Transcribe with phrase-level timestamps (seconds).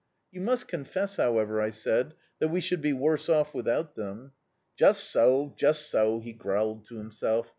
[0.31, 4.31] "You must confess, however," I said, "that we should be worse off without them."
[4.75, 7.49] "Just so, just so," he growled to himself.